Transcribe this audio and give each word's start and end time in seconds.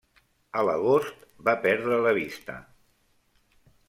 A 0.59 0.61
l'agost 0.67 1.19
va 1.49 1.53
perdre 1.65 1.99
la 2.07 2.13
vista. 2.21 2.57